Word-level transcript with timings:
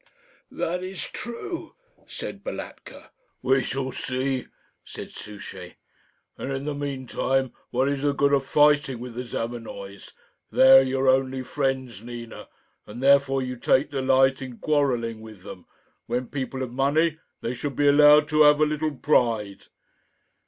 "That 0.49 0.81
is 0.81 1.03
true," 1.07 1.75
said 2.07 2.43
Balatka. 2.43 3.11
"We 3.43 3.61
shall 3.61 3.91
see," 3.91 4.47
said 4.83 5.11
Souchey. 5.11 5.75
"And 6.39 6.51
in 6.51 6.65
the 6.65 6.73
mean 6.73 7.05
time 7.05 7.53
what 7.69 7.87
is 7.87 8.01
the 8.01 8.11
good 8.15 8.33
of 8.33 8.43
fighting 8.43 8.99
with 8.99 9.13
the 9.13 9.25
Zamenoys? 9.25 10.13
They 10.51 10.71
are 10.71 10.81
your 10.81 11.07
only 11.07 11.43
friends, 11.43 12.01
Nina, 12.01 12.47
and 12.87 13.03
therefore 13.03 13.43
you 13.43 13.55
take 13.57 13.91
delight 13.91 14.41
in 14.41 14.57
quarrelling 14.57 15.21
with 15.21 15.43
them. 15.43 15.67
When 16.07 16.29
people 16.29 16.61
have 16.61 16.71
money, 16.73 17.19
they 17.41 17.53
should 17.53 17.75
be 17.75 17.87
allowed 17.87 18.27
to 18.29 18.41
have 18.41 18.59
a 18.59 18.65
little 18.65 18.95
pride." 18.95 19.67